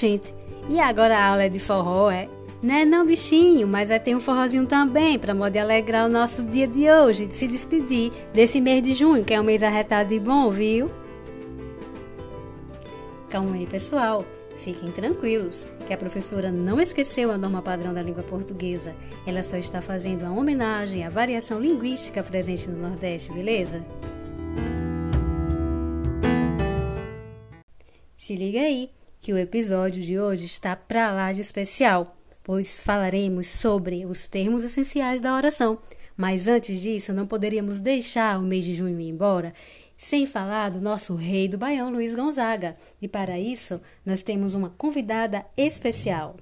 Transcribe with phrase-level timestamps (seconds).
[0.00, 0.34] Gente,
[0.68, 2.28] e agora a aula é de forró, é?
[2.60, 6.66] Né não, bichinho, mas vai ter um forrozinho também, para modo alegrar o nosso dia
[6.66, 10.18] de hoje, de se despedir desse mês de junho, que é um mês arretado e
[10.18, 10.90] bom, viu?
[13.30, 14.24] Calma aí, pessoal.
[14.56, 18.94] Fiquem tranquilos, que a professora não esqueceu a norma padrão da língua portuguesa.
[19.26, 23.84] Ela só está fazendo uma homenagem à variação linguística presente no Nordeste, beleza?
[28.16, 28.90] Se liga aí,
[29.24, 34.62] que o episódio de hoje está pra lá de especial, pois falaremos sobre os termos
[34.62, 35.78] essenciais da oração.
[36.14, 39.54] Mas antes disso, não poderíamos deixar o mês de junho ir embora
[39.96, 42.76] sem falar do nosso rei do Baião, Luiz Gonzaga.
[43.00, 46.36] E para isso, nós temos uma convidada especial.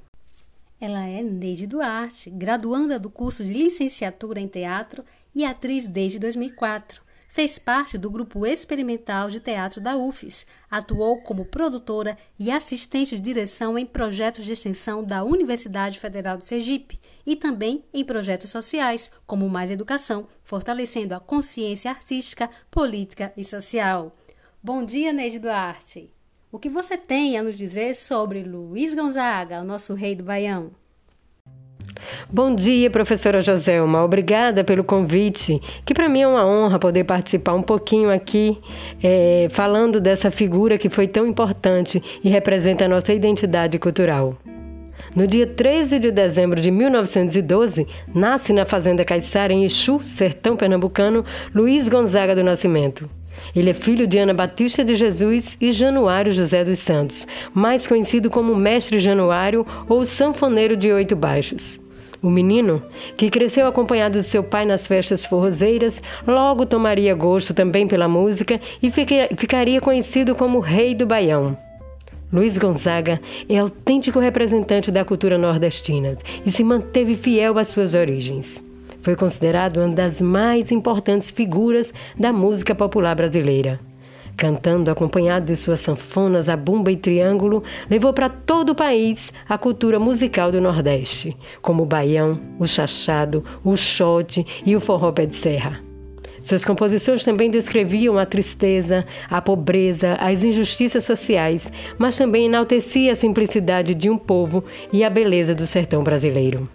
[0.81, 7.01] Ela é Neide Duarte, graduanda do curso de licenciatura em teatro e atriz desde 2004.
[7.33, 13.23] Fez parte do grupo experimental de teatro da UFES, atuou como produtora e assistente de
[13.23, 19.11] direção em projetos de extensão da Universidade Federal de Sergipe e também em projetos sociais,
[19.27, 24.15] como Mais Educação, fortalecendo a consciência artística, política e social.
[24.63, 26.11] Bom dia, Neide Duarte!
[26.53, 30.82] O que você tem a nos dizer sobre Luiz Gonzaga, o nosso rei do Baião?
[32.31, 34.03] Bom dia, professora Joselma.
[34.03, 38.59] Obrigada pelo convite, que para mim é uma honra poder participar um pouquinho aqui,
[39.03, 44.37] é, falando dessa figura que foi tão importante e representa a nossa identidade cultural.
[45.15, 51.23] No dia 13 de dezembro de 1912, nasce na Fazenda Caiçara, em Exu, sertão pernambucano,
[51.55, 53.11] Luiz Gonzaga do Nascimento.
[53.55, 58.31] Ele é filho de Ana Batista de Jesus e Januário José dos Santos, mais conhecido
[58.31, 61.82] como Mestre Januário ou Sanfoneiro de Oito Baixos.
[62.23, 62.81] O menino,
[63.17, 68.61] que cresceu acompanhado de seu pai nas festas forrozeiras, logo tomaria gosto também pela música
[68.81, 71.59] e ficaria conhecido como Rei do Baião.
[72.33, 76.17] Luiz Gonzaga é autêntico representante da cultura nordestina
[76.47, 78.63] e se manteve fiel às suas origens.
[79.01, 83.81] Foi considerado uma das mais importantes figuras da música popular brasileira.
[84.37, 89.57] Cantando acompanhado de suas sanfonas, a bumba e triângulo, levou para todo o país a
[89.57, 95.27] cultura musical do Nordeste, como o baião, o chachado, o xote e o forró pé
[95.27, 95.81] de serra.
[96.43, 103.17] Suas composições também descreviam a tristeza, a pobreza, as injustiças sociais, mas também enaltecia a
[103.17, 106.69] simplicidade de um povo e a beleza do sertão brasileiro.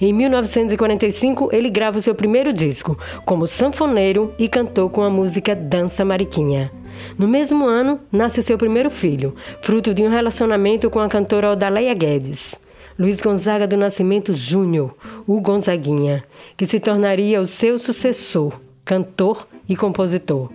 [0.00, 5.54] Em 1945, ele grava o seu primeiro disco como sanfoneiro e cantou com a música
[5.54, 6.70] Dança Mariquinha.
[7.18, 11.94] No mesmo ano, nasce seu primeiro filho, fruto de um relacionamento com a cantora Odaleia
[11.94, 12.60] Guedes.
[12.98, 14.94] Luiz Gonzaga do Nascimento Júnior,
[15.26, 16.24] o Gonzaguinha,
[16.56, 20.50] que se tornaria o seu sucessor, cantor e compositor.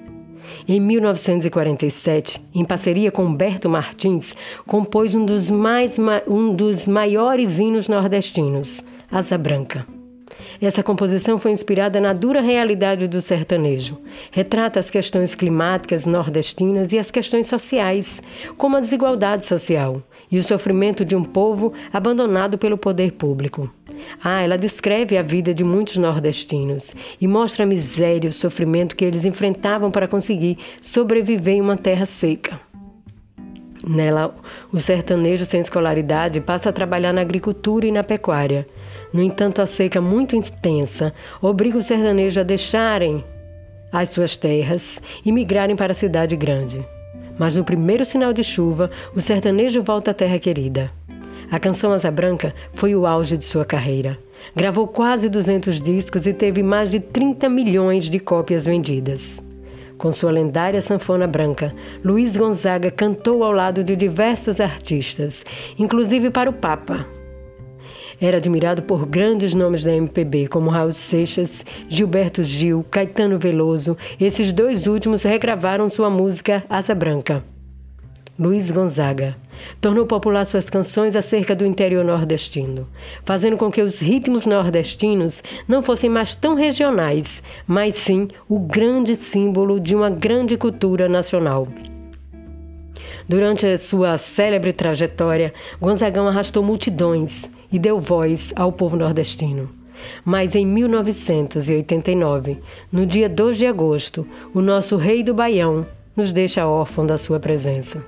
[0.68, 4.36] Em 1947, em parceria com Humberto Martins,
[4.66, 9.88] compôs um dos, mais, um dos maiores hinos nordestinos, Asa Branca.
[10.62, 13.98] Essa composição foi inspirada na dura realidade do sertanejo.
[14.32, 18.22] Retrata as questões climáticas nordestinas e as questões sociais,
[18.58, 23.72] como a desigualdade social e o sofrimento de um povo abandonado pelo poder público.
[24.22, 28.96] Ah, ela descreve a vida de muitos nordestinos e mostra a miséria e o sofrimento
[28.96, 32.60] que eles enfrentavam para conseguir sobreviver em uma terra seca.
[33.88, 34.36] Nela,
[34.72, 38.68] o sertanejo sem escolaridade passa a trabalhar na agricultura e na pecuária.
[39.14, 43.24] No entanto, a seca muito intensa obriga o sertanejo a deixarem
[43.92, 46.86] as suas terras e migrarem para a cidade grande.
[47.38, 50.92] Mas no primeiro sinal de chuva, o sertanejo volta à terra querida.
[51.50, 54.18] A canção Asa Branca foi o auge de sua carreira.
[54.56, 59.42] Gravou quase 200 discos e teve mais de 30 milhões de cópias vendidas.
[59.98, 61.74] Com sua lendária sanfona branca,
[62.04, 65.44] Luiz Gonzaga cantou ao lado de diversos artistas,
[65.78, 67.17] inclusive para o Papa.
[68.20, 73.96] Era admirado por grandes nomes da MPB, como Raul Seixas, Gilberto Gil, Caetano Veloso.
[74.20, 77.44] Esses dois últimos regravaram sua música Asa Branca.
[78.40, 79.36] Luiz Gonzaga
[79.82, 82.88] tornou popular suas canções acerca do interior nordestino,
[83.26, 89.16] fazendo com que os ritmos nordestinos não fossem mais tão regionais, mas sim o grande
[89.16, 91.68] símbolo de uma grande cultura nacional.
[93.28, 99.70] Durante a sua célebre trajetória, Gonzagão arrastou multidões e deu voz ao povo nordestino.
[100.24, 102.60] Mas em 1989,
[102.92, 105.86] no dia 2 de agosto, o nosso rei do Baião
[106.16, 108.06] nos deixa órfão da sua presença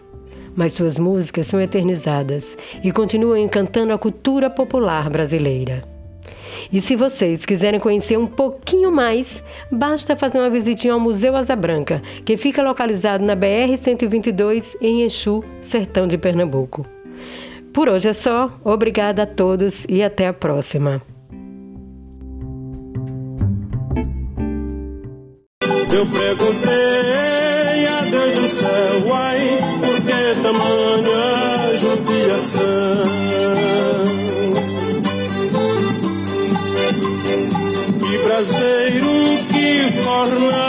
[0.56, 5.99] mas suas músicas são eternizadas e continuam encantando a cultura popular brasileira.
[6.72, 11.56] E se vocês quiserem conhecer um pouquinho mais, basta fazer uma visitinha ao Museu Asa
[11.56, 16.86] Branca, que fica localizado na BR-122 em Exu, sertão de Pernambuco.
[17.74, 18.52] Por hoje é só.
[18.64, 21.02] Obrigada a todos e até a próxima.
[25.92, 29.38] Eu perguntei a Deus do céu, ai,
[29.84, 33.00] por que tamanha judiação?
[38.50, 39.14] Braseiro
[39.48, 40.69] que fornaia,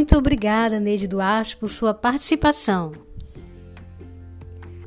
[0.00, 2.92] Muito obrigada, Neide Duarte, por sua participação.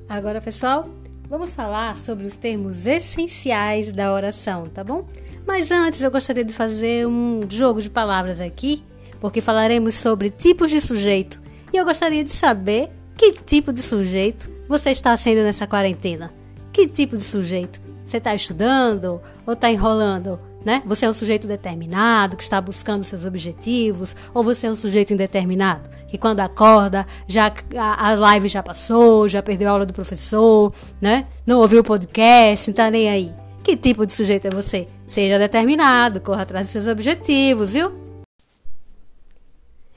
[0.09, 0.89] Agora, pessoal,
[1.29, 5.07] vamos falar sobre os termos essenciais da oração, tá bom?
[5.45, 8.81] Mas antes eu gostaria de fazer um jogo de palavras aqui,
[9.19, 11.39] porque falaremos sobre tipos de sujeito
[11.71, 16.33] e eu gostaria de saber que tipo de sujeito você está sendo nessa quarentena.
[16.71, 17.79] Que tipo de sujeito?
[18.03, 20.39] Você está estudando ou está enrolando?
[20.65, 20.81] Né?
[20.85, 25.13] Você é um sujeito determinado que está buscando seus objetivos, ou você é um sujeito
[25.13, 29.93] indeterminado que quando acorda já a, a live já passou, já perdeu a aula do
[29.93, 30.71] professor,
[31.01, 31.27] né?
[31.43, 33.33] Não ouviu o podcast, não tá nem aí.
[33.63, 34.87] Que tipo de sujeito é você?
[35.07, 37.91] Seja determinado, corra atrás dos seus objetivos, viu?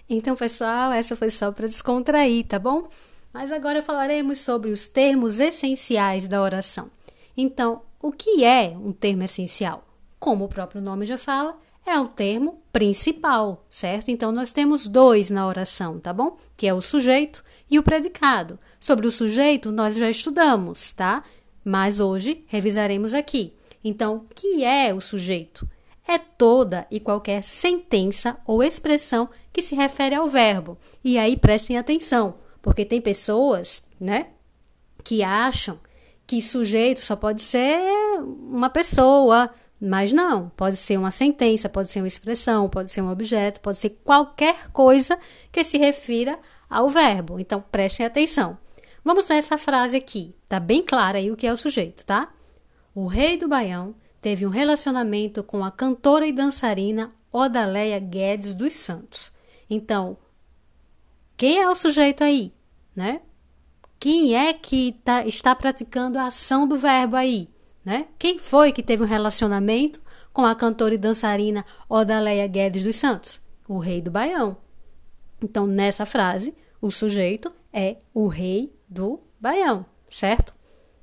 [0.09, 2.89] Então, pessoal, essa foi só para descontrair, tá bom?
[3.31, 6.91] Mas agora falaremos sobre os termos essenciais da oração.
[7.37, 9.86] Então, o que é um termo essencial?
[10.27, 11.57] Como o próprio nome já fala,
[11.87, 14.09] é um termo principal, certo?
[14.09, 16.37] Então nós temos dois na oração, tá bom?
[16.57, 18.59] Que é o sujeito e o predicado.
[18.81, 21.23] Sobre o sujeito nós já estudamos, tá?
[21.65, 23.55] Mas hoje revisaremos aqui.
[23.85, 25.65] Então, o que é o sujeito?
[26.09, 30.77] É toda e qualquer sentença ou expressão que se refere ao verbo.
[31.05, 34.31] E aí prestem atenção, porque tem pessoas, né,
[35.05, 35.79] que acham
[36.27, 37.79] que sujeito só pode ser
[38.51, 39.49] uma pessoa,
[39.81, 43.79] mas não, pode ser uma sentença, pode ser uma expressão, pode ser um objeto, pode
[43.79, 45.19] ser qualquer coisa
[45.53, 46.39] que se refira
[46.69, 47.39] ao verbo.
[47.39, 48.59] Então prestem atenção.
[49.05, 50.35] Vamos essa frase aqui.
[50.49, 52.33] Tá bem clara aí o que é o sujeito, tá?
[52.95, 58.73] O rei do Baião teve um relacionamento com a cantora e dançarina Odaléia Guedes dos
[58.73, 59.31] Santos.
[59.69, 60.17] Então,
[61.37, 62.53] quem é o sujeito aí,
[62.95, 63.21] né?
[64.01, 67.49] Quem é que tá, está praticando a ação do verbo aí?
[67.87, 68.09] Né?
[68.19, 70.01] Quem foi que teve um relacionamento
[70.33, 73.41] com a cantora e dançarina Odaléia Guedes dos Santos?
[73.69, 74.57] O rei do Baião.
[75.41, 76.53] Então, nessa frase,
[76.83, 80.53] o sujeito é o rei do Baião, certo?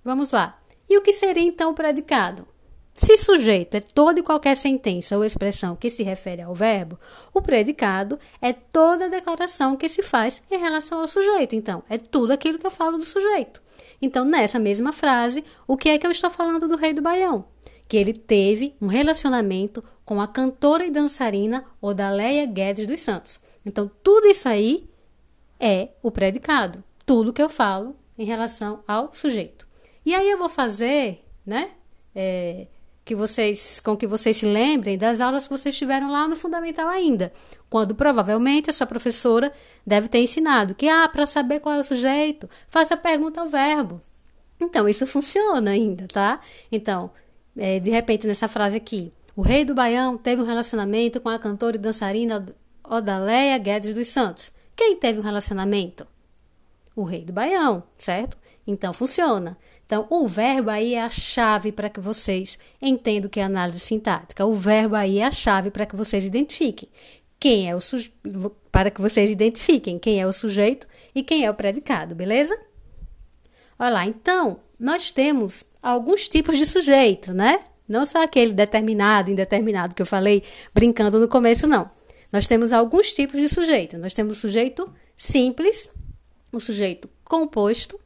[0.04, 0.60] Vamos lá.
[0.90, 2.46] E o que seria então o predicado?
[2.94, 6.98] Se sujeito é toda e qualquer sentença ou expressão que se refere ao verbo,
[7.34, 11.56] o predicado é toda declaração que se faz em relação ao sujeito.
[11.56, 13.63] Então, é tudo aquilo que eu falo do sujeito.
[14.04, 17.46] Então, nessa mesma frase, o que é que eu estou falando do rei do Baião?
[17.88, 23.40] Que ele teve um relacionamento com a cantora e dançarina Odaléia Guedes dos Santos.
[23.66, 24.84] Então, tudo isso aí
[25.58, 26.84] é o predicado.
[27.06, 29.66] Tudo que eu falo em relação ao sujeito.
[30.06, 31.70] E aí eu vou fazer, né?
[32.14, 32.68] É,
[33.06, 36.88] que vocês, com que vocês se lembrem das aulas que vocês tiveram lá no fundamental
[36.88, 37.32] ainda,
[37.70, 39.52] quando provavelmente a sua professora
[39.86, 43.48] deve ter ensinado que ah, para saber qual é o sujeito, faça a pergunta ao
[43.48, 44.02] verbo.
[44.62, 46.40] Então isso funciona ainda, tá?
[46.72, 47.12] Então,
[47.58, 51.40] é, de repente nessa frase aqui, o rei do Baião teve um relacionamento com a
[51.40, 52.46] cantora e dançarina
[52.88, 54.54] Odaléia Guedes dos Santos.
[54.76, 56.08] Quem teve um relacionamento?
[56.96, 58.38] O rei do Baião, certo?
[58.66, 59.58] Então funciona.
[59.86, 64.46] Então, o verbo aí é a chave para que vocês entendam que é análise sintática.
[64.46, 66.90] O verbo aí é a chave para que vocês identifiquem
[67.44, 68.16] quem é o sujeito,
[68.72, 72.58] para que vocês identifiquem quem é o sujeito e quem é o predicado, beleza?
[73.78, 77.66] Olha lá, então, nós temos alguns tipos de sujeito, né?
[77.86, 80.42] Não só aquele determinado, indeterminado que eu falei
[80.74, 81.92] brincando no começo, não.
[82.32, 83.98] Nós temos alguns tipos de sujeito.
[83.98, 85.90] Nós temos o sujeito simples,
[86.50, 88.00] o sujeito composto,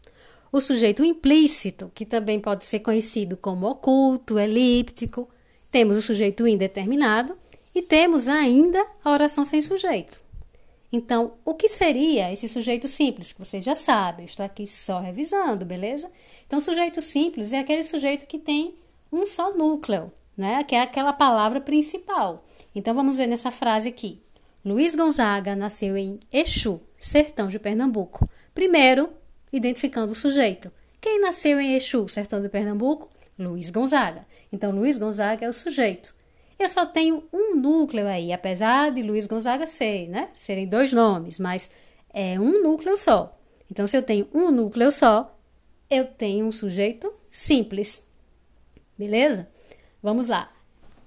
[0.51, 5.29] o sujeito implícito, que também pode ser conhecido como oculto, elíptico.
[5.71, 7.35] Temos o sujeito indeterminado
[7.73, 10.19] e temos ainda a oração sem sujeito.
[10.91, 13.33] Então, o que seria esse sujeito simples?
[13.33, 16.09] Que vocês já sabem, estou aqui só revisando, beleza?
[16.45, 18.75] Então, sujeito simples é aquele sujeito que tem
[19.11, 20.63] um só núcleo, né?
[20.63, 22.37] Que é aquela palavra principal.
[22.77, 24.21] Então vamos ver nessa frase aqui.
[24.63, 28.29] Luiz Gonzaga nasceu em Exu, sertão de Pernambuco.
[28.53, 29.09] Primeiro,
[29.51, 30.71] identificando o sujeito.
[30.99, 33.09] Quem nasceu em Exu, sertão de Pernambuco?
[33.37, 34.25] Luiz Gonzaga.
[34.51, 36.15] Então, Luiz Gonzaga é o sujeito.
[36.57, 40.29] Eu só tenho um núcleo aí, apesar de Luiz Gonzaga ser, né?
[40.33, 41.69] Serem dois nomes, mas
[42.11, 43.37] é um núcleo só.
[43.69, 45.37] Então, se eu tenho um núcleo só,
[45.89, 48.07] eu tenho um sujeito simples.
[48.97, 49.47] Beleza?
[50.01, 50.51] Vamos lá.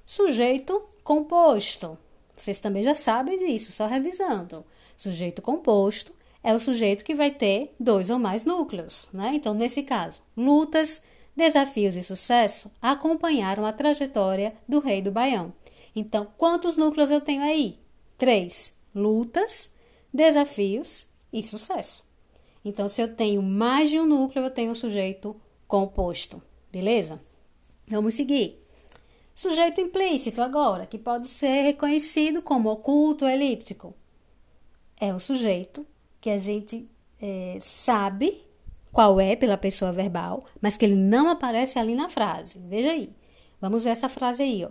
[0.06, 1.98] Sujeito composto.
[2.32, 4.64] Vocês também já sabem disso, só revisando.
[4.96, 9.32] Sujeito composto é o sujeito que vai ter dois ou mais núcleos, né?
[9.34, 11.02] Então, nesse caso, lutas,
[11.36, 15.52] desafios e sucesso acompanharam a trajetória do rei do Baião.
[15.94, 17.78] Então, quantos núcleos eu tenho aí?
[18.16, 19.70] Três: lutas,
[20.12, 22.04] desafios e sucesso.
[22.64, 25.34] Então, se eu tenho mais de um núcleo, eu tenho um sujeito
[25.66, 27.20] composto, beleza?
[27.86, 28.60] Vamos seguir.
[29.34, 33.94] Sujeito implícito agora, que pode ser reconhecido como oculto elíptico.
[35.00, 35.86] É o sujeito
[36.20, 36.88] que a gente
[37.20, 38.44] é, sabe
[38.92, 42.58] qual é pela pessoa verbal, mas que ele não aparece ali na frase.
[42.68, 43.10] Veja aí.
[43.60, 44.70] Vamos ver essa frase aí, ó.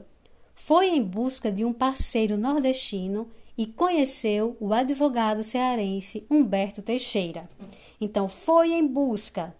[0.53, 7.49] Foi em busca de um parceiro nordestino e conheceu o advogado cearense Humberto Teixeira.
[8.01, 9.55] Então, foi em busca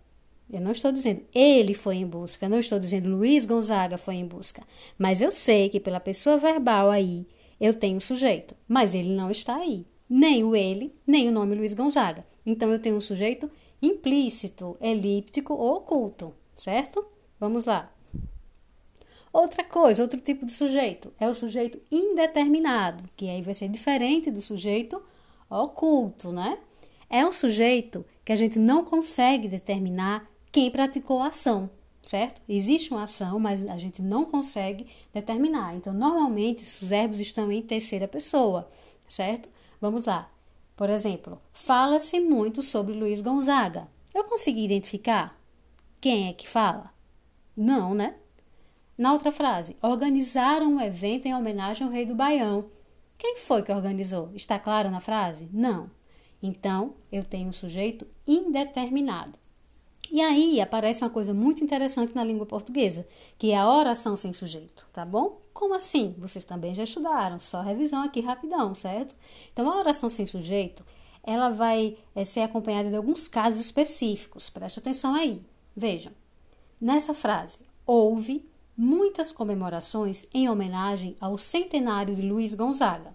[0.52, 4.26] eu não estou dizendo ele foi em busca, não estou dizendo Luiz Gonzaga foi em
[4.26, 4.64] busca.
[4.98, 7.28] Mas eu sei que pela pessoa verbal aí
[7.62, 9.86] eu tenho sujeito, mas ele não está aí.
[10.10, 12.24] Nem o ele, nem o nome Luiz Gonzaga.
[12.46, 13.50] Então eu tenho um sujeito
[13.82, 17.06] implícito, elíptico ou oculto, certo?
[17.40, 17.92] Vamos lá.
[19.32, 24.32] Outra coisa, outro tipo de sujeito é o sujeito indeterminado, que aí vai ser diferente
[24.32, 25.02] do sujeito
[25.50, 26.58] oculto, né?
[27.10, 31.70] É um sujeito que a gente não consegue determinar quem praticou a ação,
[32.04, 32.42] certo?
[32.50, 35.76] Existe uma ação, mas a gente não consegue determinar.
[35.76, 38.70] Então, normalmente, esses verbos estão em terceira pessoa,
[39.08, 39.50] certo?
[39.80, 40.30] Vamos lá.
[40.76, 43.88] Por exemplo, fala-se muito sobre Luiz Gonzaga.
[44.14, 45.40] Eu consegui identificar
[46.02, 46.94] quem é que fala?
[47.56, 48.16] Não, né?
[48.98, 52.70] Na outra frase, organizaram um evento em homenagem ao rei do Baião.
[53.18, 54.32] Quem foi que organizou?
[54.34, 55.50] Está claro na frase?
[55.52, 55.92] Não.
[56.42, 59.38] Então, eu tenho um sujeito indeterminado.
[60.12, 64.34] E aí aparece uma coisa muito interessante na língua portuguesa, que é a oração sem
[64.34, 65.40] sujeito, tá bom?
[65.54, 66.16] Como assim?
[66.18, 69.16] Vocês também já estudaram, só revisão aqui rapidão, certo?
[69.54, 70.84] Então a oração sem sujeito,
[71.22, 74.50] ela vai é, ser acompanhada de alguns casos específicos.
[74.50, 75.42] Preste atenção aí.
[75.76, 76.12] Vejam.
[76.82, 83.10] Nessa frase, houve muitas comemorações em homenagem ao centenário de Luiz Gonzaga.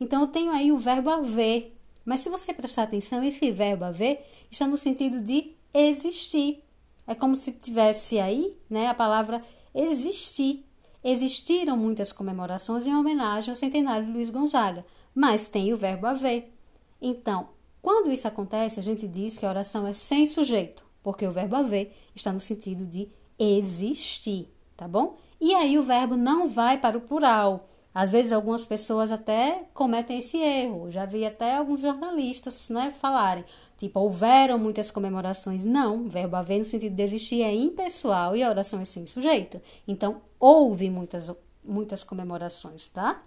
[0.00, 4.26] Então eu tenho aí o verbo haver, mas se você prestar atenção, esse verbo haver
[4.50, 5.56] está no sentido de
[5.86, 6.62] existir.
[7.06, 9.42] É como se tivesse aí, né, a palavra
[9.74, 10.64] existir.
[11.02, 16.52] Existiram muitas comemorações em homenagem ao centenário de Luiz Gonzaga, mas tem o verbo haver.
[17.00, 21.32] Então, quando isso acontece, a gente diz que a oração é sem sujeito, porque o
[21.32, 23.08] verbo haver está no sentido de
[23.38, 25.16] existir, tá bom?
[25.40, 27.60] E aí o verbo não vai para o plural.
[27.94, 30.90] Às vezes algumas pessoas até cometem esse erro.
[30.90, 33.44] Já vi até alguns jornalistas, né, falarem
[33.78, 35.64] Tipo, houveram muitas comemorações.
[35.64, 39.60] Não, verbo haver no sentido de existir é impessoal e a oração é sem sujeito.
[39.86, 41.32] Então, houve muitas,
[41.64, 43.22] muitas comemorações, tá?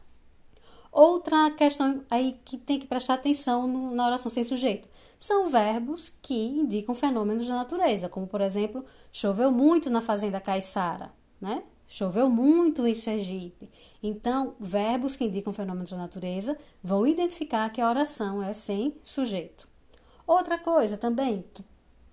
[0.92, 6.12] Outra questão aí que tem que prestar atenção no, na oração sem sujeito são verbos
[6.22, 11.64] que indicam fenômenos da natureza, como por exemplo, choveu muito na fazenda Caiçara, né?
[11.88, 13.70] Choveu muito em Sergipe.
[14.04, 19.71] Então, verbos que indicam fenômenos da natureza vão identificar que a oração é sem sujeito.
[20.26, 21.64] Outra coisa também que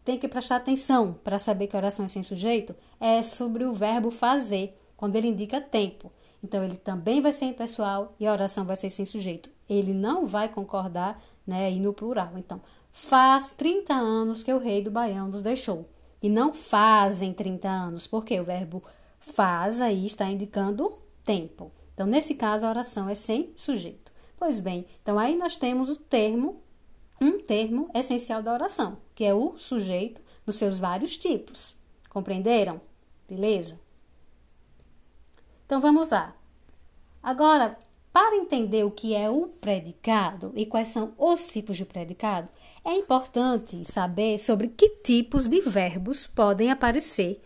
[0.04, 4.10] tem que prestar atenção para saber que oração é sem sujeito é sobre o verbo
[4.10, 6.10] fazer, quando ele indica tempo.
[6.42, 9.50] Então, ele também vai ser impessoal e a oração vai ser sem sujeito.
[9.68, 12.32] Ele não vai concordar né, aí no plural.
[12.36, 12.60] Então,
[12.90, 15.88] faz 30 anos que o rei do Baião nos deixou.
[16.22, 18.82] E não fazem 30 anos, porque o verbo
[19.20, 21.70] faz aí está indicando tempo.
[21.92, 24.10] Então, nesse caso, a oração é sem sujeito.
[24.38, 26.62] Pois bem, então aí nós temos o termo
[27.20, 31.76] um termo essencial da oração, que é o sujeito nos seus vários tipos.
[32.08, 32.80] Compreenderam?
[33.28, 33.78] Beleza?
[35.66, 36.34] Então vamos lá.
[37.22, 37.76] Agora,
[38.12, 42.50] para entender o que é o predicado e quais são os tipos de predicado,
[42.84, 47.40] é importante saber sobre que tipos de verbos podem aparecer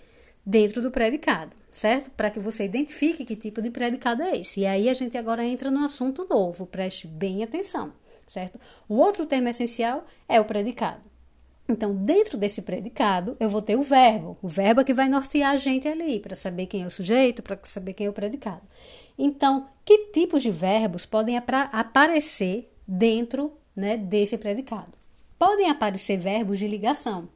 [0.45, 2.11] dentro do predicado, certo?
[2.11, 4.61] Para que você identifique que tipo de predicado é esse.
[4.61, 7.93] E aí a gente agora entra no assunto novo, preste bem atenção
[8.27, 8.59] certo?
[8.89, 11.11] O outro termo essencial é o predicado.
[11.69, 14.37] Então, dentro desse predicado, eu vou ter o verbo.
[14.43, 17.43] O verbo é que vai nortear a gente ali, para saber quem é o sujeito,
[17.43, 18.63] para saber quem é o predicado.
[19.17, 24.93] Então, que tipos de verbos podem aparecer dentro né, desse predicado?
[25.39, 27.29] Podem aparecer verbos de ligação.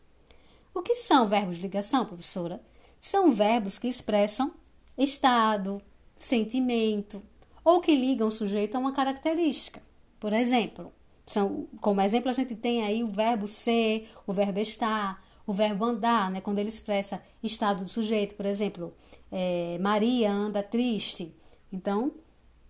[0.74, 2.60] O que são verbos de ligação, professora?
[3.00, 4.52] São verbos que expressam
[4.98, 5.80] estado,
[6.14, 7.22] sentimento,
[7.64, 9.80] ou que ligam o sujeito a uma característica.
[10.26, 10.92] Por exemplo,
[11.24, 15.84] são, como exemplo, a gente tem aí o verbo ser, o verbo estar, o verbo
[15.84, 16.40] andar, né?
[16.40, 18.92] quando ele expressa estado do sujeito, por exemplo,
[19.30, 21.32] é, Maria anda triste.
[21.72, 22.10] Então,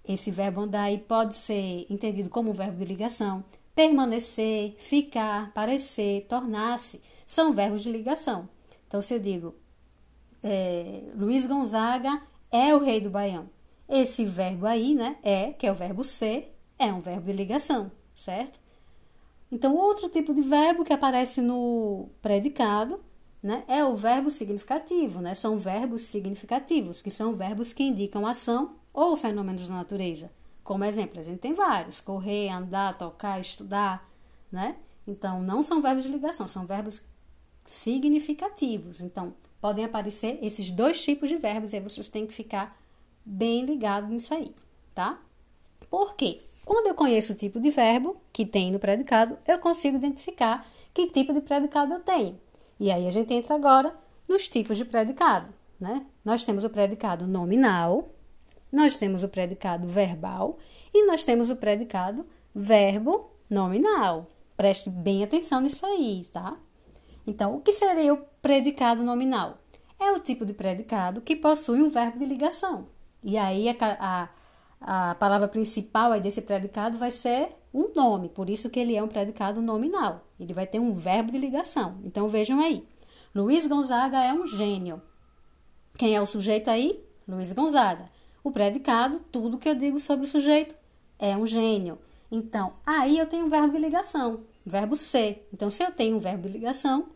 [0.06, 3.42] esse verbo andar aí pode ser entendido como um verbo de ligação.
[3.74, 8.50] Permanecer, ficar, parecer, tornar-se, são verbos de ligação.
[8.86, 9.54] Então, se eu digo,
[10.44, 12.20] é, Luiz Gonzaga
[12.52, 13.48] é o rei do Baião.
[13.88, 17.90] Esse verbo aí, né, é, que é o verbo ser, é um verbo de ligação
[18.16, 18.58] certo?
[19.52, 22.98] Então, outro tipo de verbo que aparece no predicado
[23.40, 25.34] né, é o verbo significativo, né?
[25.34, 30.30] São verbos significativos, que são verbos que indicam ação ou fenômenos da natureza.
[30.64, 34.10] Como exemplo, a gente tem vários: correr, andar, tocar, estudar,
[34.50, 34.76] né?
[35.06, 37.02] Então, não são verbos de ligação, são verbos
[37.64, 39.00] significativos.
[39.00, 42.76] Então, podem aparecer esses dois tipos de verbos e aí vocês têm que ficar
[43.24, 44.52] bem ligados nisso aí,
[44.92, 45.20] tá?
[45.88, 46.40] Por quê?
[46.66, 51.06] Quando eu conheço o tipo de verbo que tem no predicado, eu consigo identificar que
[51.06, 52.36] tipo de predicado eu tenho.
[52.80, 53.94] E aí a gente entra agora
[54.28, 55.48] nos tipos de predicado.
[55.78, 56.04] Né?
[56.24, 58.08] Nós temos o predicado nominal,
[58.72, 60.58] nós temos o predicado verbal
[60.92, 64.26] e nós temos o predicado verbo nominal.
[64.56, 66.56] Preste bem atenção nisso aí, tá?
[67.24, 69.56] Então, o que seria o predicado nominal?
[70.00, 72.88] É o tipo de predicado que possui um verbo de ligação.
[73.22, 74.28] E aí a, a
[74.86, 79.02] a palavra principal aí desse predicado vai ser um nome, por isso que ele é
[79.02, 80.24] um predicado nominal.
[80.38, 81.98] Ele vai ter um verbo de ligação.
[82.04, 82.84] Então vejam aí.
[83.34, 85.02] Luiz Gonzaga é um gênio.
[85.98, 87.04] Quem é o sujeito aí?
[87.26, 88.04] Luiz Gonzaga.
[88.44, 90.76] O predicado, tudo que eu digo sobre o sujeito,
[91.18, 91.98] é um gênio.
[92.30, 95.48] Então, aí eu tenho um verbo de ligação, verbo ser.
[95.52, 97.08] Então, se eu tenho um verbo de ligação,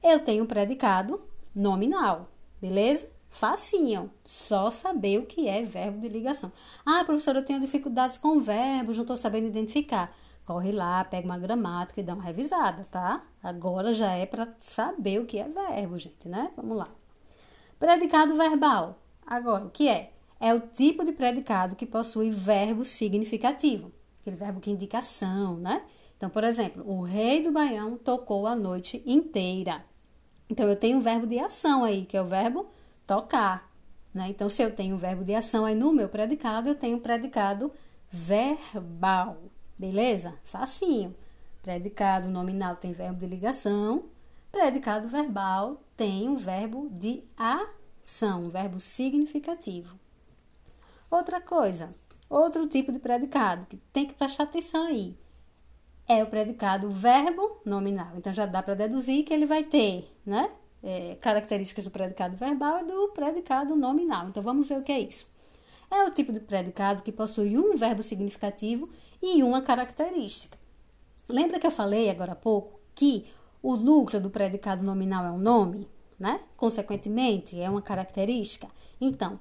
[0.00, 1.20] eu tenho um predicado
[1.52, 2.28] nominal,
[2.60, 3.08] beleza?
[3.36, 6.50] Facinho, só saber o que é verbo de ligação.
[6.86, 10.10] Ah, professora, eu tenho dificuldades com verbos, não estou sabendo identificar.
[10.46, 13.22] Corre lá, pega uma gramática e dá uma revisada, tá?
[13.42, 16.50] Agora já é para saber o que é verbo, gente, né?
[16.56, 16.88] Vamos lá.
[17.78, 18.98] Predicado verbal.
[19.26, 20.08] Agora, o que é?
[20.40, 23.92] É o tipo de predicado que possui verbo significativo.
[24.22, 25.82] Aquele verbo que indica ação, né?
[26.16, 29.84] Então, por exemplo, o rei do Baião tocou a noite inteira.
[30.48, 32.66] Então, eu tenho um verbo de ação aí, que é o verbo
[33.06, 33.70] tocar.
[34.12, 34.28] Né?
[34.28, 37.00] Então, se eu tenho o verbo de ação aí no meu predicado, eu tenho o
[37.00, 37.72] predicado
[38.10, 39.38] verbal.
[39.78, 40.34] Beleza?
[40.44, 41.14] Facinho.
[41.62, 44.04] Predicado nominal tem verbo de ligação.
[44.50, 49.98] Predicado verbal tem um verbo de ação, um verbo significativo.
[51.10, 51.90] Outra coisa,
[52.28, 55.16] outro tipo de predicado que tem que prestar atenção aí
[56.08, 58.12] é o predicado verbo nominal.
[58.16, 60.50] Então já dá para deduzir que ele vai ter, né?
[60.86, 64.28] É, características do predicado verbal e do predicado nominal.
[64.28, 65.26] Então vamos ver o que é isso.
[65.90, 68.88] É o tipo de predicado que possui um verbo significativo
[69.20, 70.56] e uma característica.
[71.28, 73.26] Lembra que eu falei agora há pouco que
[73.60, 76.40] o núcleo do predicado nominal é um nome, né?
[76.56, 78.68] Consequentemente, é uma característica.
[79.00, 79.40] Então,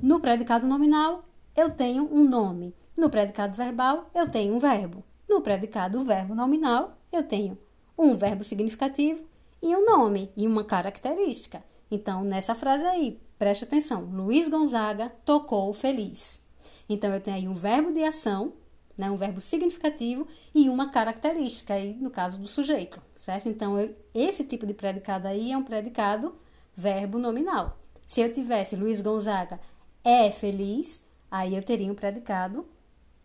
[0.00, 1.24] no predicado nominal,
[1.56, 2.74] eu tenho um nome.
[2.94, 5.02] No predicado verbal, eu tenho um verbo.
[5.26, 7.56] No predicado verbo nominal, eu tenho
[7.96, 9.22] um verbo significativo
[9.64, 11.64] e um nome e uma característica.
[11.90, 16.44] Então, nessa frase aí, preste atenção: Luiz Gonzaga tocou feliz.
[16.86, 18.52] Então, eu tenho aí um verbo de ação,
[18.96, 23.48] né, um verbo significativo e uma característica, aí, no caso do sujeito, certo?
[23.48, 26.34] Então, eu, esse tipo de predicado aí é um predicado
[26.76, 27.78] verbo nominal.
[28.04, 29.58] Se eu tivesse Luiz Gonzaga
[30.04, 32.66] é feliz, aí eu teria um predicado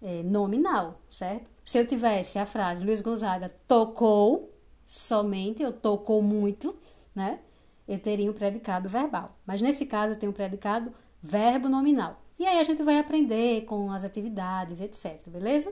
[0.01, 1.51] é, nominal, certo?
[1.65, 4.49] Se eu tivesse a frase Luiz Gonzaga tocou
[4.89, 6.75] somente, eu tocou muito,
[7.13, 7.39] né?
[7.87, 9.37] Eu teria um predicado verbal.
[9.45, 12.19] Mas nesse caso eu tenho um predicado verbo nominal.
[12.39, 15.71] E aí a gente vai aprender com as atividades, etc, beleza?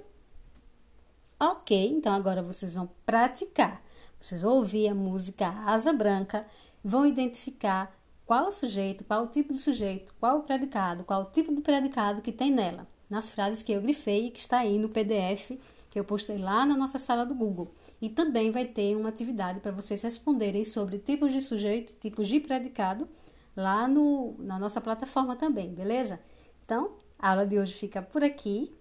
[1.40, 3.82] Ok, então agora vocês vão praticar.
[4.20, 6.46] Vocês vão ouvir a música Asa Branca,
[6.84, 7.92] vão identificar
[8.24, 11.62] qual o sujeito, qual o tipo de sujeito, qual o predicado, qual o tipo de
[11.62, 15.58] predicado que tem nela, nas frases que eu grifei e que está aí no PDF
[15.90, 17.74] que eu postei lá na nossa sala do Google.
[18.02, 22.40] E também vai ter uma atividade para vocês responderem sobre tipos de sujeito, tipos de
[22.40, 23.08] predicado,
[23.56, 26.20] lá no, na nossa plataforma também, beleza?
[26.64, 28.72] Então, a aula de hoje fica por aqui.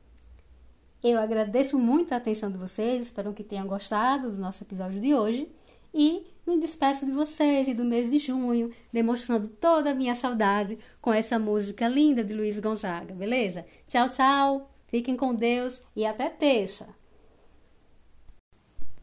[1.02, 5.14] Eu agradeço muito a atenção de vocês, espero que tenham gostado do nosso episódio de
[5.14, 5.48] hoje.
[5.94, 10.78] E me despeço de vocês e do mês de junho, demonstrando toda a minha saudade
[11.00, 13.64] com essa música linda de Luiz Gonzaga, beleza?
[13.88, 16.86] Tchau, tchau, fiquem com Deus e até terça.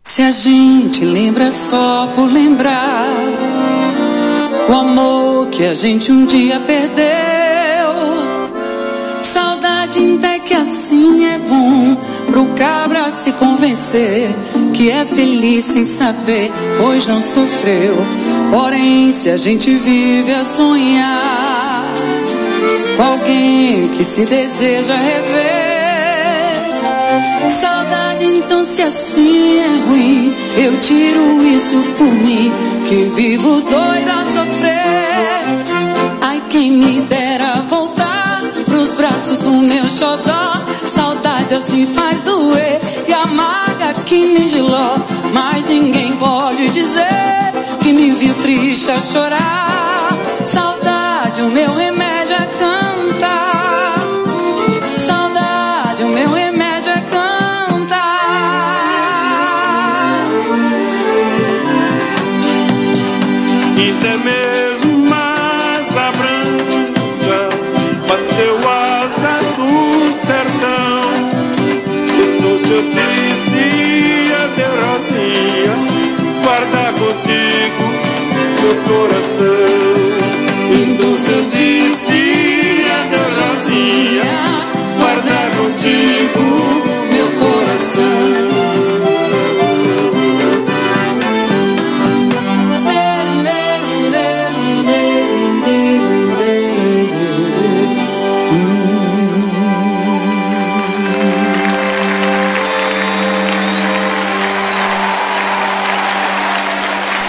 [0.06, 3.08] Se a gente lembra só por lembrar
[4.70, 7.04] o amor que a gente um dia perdeu,
[9.22, 11.96] saudade até que assim é bom
[12.30, 14.30] pro cabra se convencer
[14.74, 17.96] que é feliz sem saber, pois não sofreu.
[18.52, 21.86] Porém, se a gente vive a sonhar
[22.98, 25.63] com alguém que se deseja rever
[27.48, 32.52] Saudade, então, se assim é ruim, eu tiro isso por mim,
[32.88, 35.64] que vivo doida a sofrer.
[36.22, 40.54] Ai, quem me dera voltar pros braços do meu xodó.
[40.90, 44.98] Saudade assim faz doer e amarga que me giló.
[45.32, 50.18] Mas ninguém pode dizer que me viu triste a chorar.
[50.46, 52.03] Saudade, o meu remédio